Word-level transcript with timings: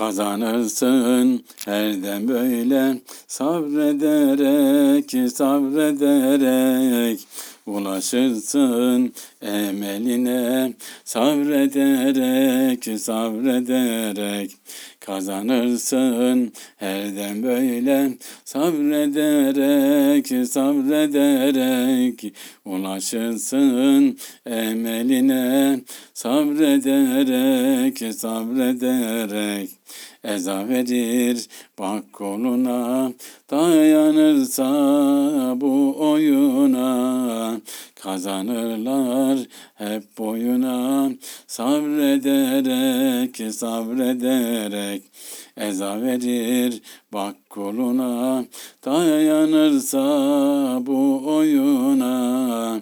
Kazanırsın. 0.00 1.44
Her 1.64 2.02
dem 2.02 2.28
böyle 2.28 3.00
sabrederek, 3.26 5.10
sabrederek 5.32 7.20
ulaşırsın 7.70 9.12
emeline 9.42 10.72
sabrederek, 11.04 13.00
sabrederek. 13.00 14.50
Kazanırsın 15.00 16.52
her 16.76 17.16
dem 17.16 17.42
böyle 17.42 18.10
sabrederek, 18.44 20.26
sabrederek. 20.48 22.34
Ulaşırsın 22.64 24.18
emeline 24.46 25.80
sabrederek, 26.14 28.14
sabrederek. 28.14 29.70
Eza 30.24 30.68
verir 30.68 31.46
bak 31.78 32.12
koluna 32.12 33.12
dayanırsa 33.50 34.70
bu 35.60 35.96
oyuna 35.98 37.19
kazanırlar 38.02 39.38
hep 39.74 40.18
boyuna. 40.18 41.10
Sabrederek 41.46 43.54
sabrederek 43.54 45.02
eza 45.56 46.02
verir 46.02 46.82
bak 47.12 47.36
koluna. 47.50 48.44
Dayanırsa 48.84 50.06
bu 50.86 51.22
oyuna 51.36 52.79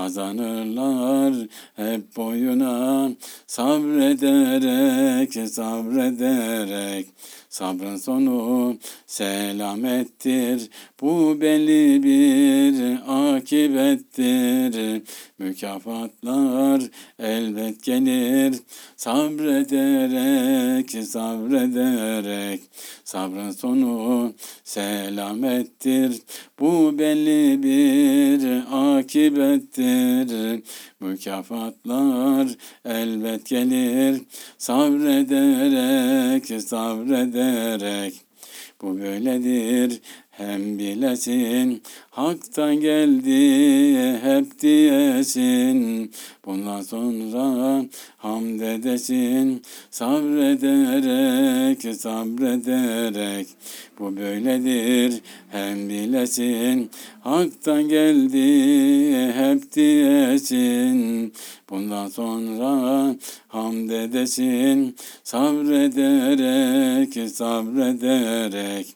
kazanırlar. 0.00 1.34
Hep 1.76 2.16
boyuna 2.16 3.10
sabrederek 3.46 5.32
sabrederek. 5.50 7.06
Sabrın 7.48 7.96
sonu 7.96 8.76
selamettir. 9.06 10.68
Bu 11.00 11.40
belli 11.40 12.02
bir 12.02 12.98
akibettir 13.08 15.02
mükafatlar 15.38 16.82
elbet 17.18 17.82
gelir. 17.82 18.60
Sabrederek 18.96 20.90
sabrederek. 20.90 22.60
Sabrın 23.04 23.50
sonu 23.50 24.32
selamettir. 24.64 26.22
Bu 26.60 26.98
belli 26.98 27.62
bir 27.62 28.46
akibettir 28.72 28.89
mükafatlar 31.00 32.48
elbet 32.84 33.46
gelir. 33.46 34.22
Sabrederek 34.58 36.62
sabrederek. 36.62 38.14
Bu 38.82 39.00
böyledir. 39.00 40.00
Hem 40.30 40.78
bilesin 40.78 41.82
haktan 42.10 42.80
geldi 42.80 44.20
hep 44.22 44.60
diyesin 44.60 46.12
bundan 46.46 46.82
sonra 46.82 47.84
hamd 48.16 48.60
edesin 48.60 49.62
sabrederek 49.90 51.96
sabrederek. 51.96 53.46
Bu 53.98 54.16
böyledir 54.16 55.20
hem 55.48 55.88
bilesin 55.88 56.90
haktan 57.20 57.88
geldi 57.88 59.32
hep 59.32 59.74
diyesin 59.74 61.32
bundan 61.70 62.08
sonra 62.08 63.14
hamd 63.48 63.90
edesin 63.90 64.96
sabrederek 65.24 67.30
sabrederek. 67.30 68.86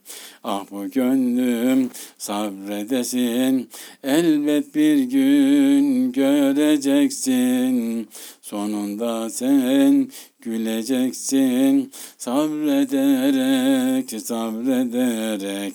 Ah 0.45 0.65
bu 0.71 0.91
gönlüm 0.91 1.91
sabredesin. 2.19 3.69
Elbet 4.05 4.75
bir 4.75 4.99
gün 4.99 6.13
göreceksin. 6.13 8.09
Sonunda 8.43 9.31
sen 9.31 10.11
güleceksin. 10.41 11.93
Sabrederek 12.19 14.21
sabrederek. 14.21 15.73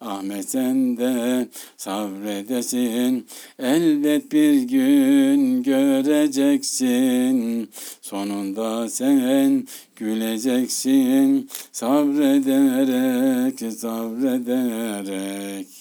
Ahmet 0.00 0.50
sen 0.50 0.96
de 0.96 1.48
sabredesin. 1.76 3.26
Elbet 3.58 4.32
bir 4.32 4.62
gün 4.62 5.62
göreceksin 5.62 6.39
sonunda 8.00 8.88
sen 8.88 9.66
güleceksin. 9.96 11.50
Sabrederek 11.72 13.72
sabrederek 13.72 15.79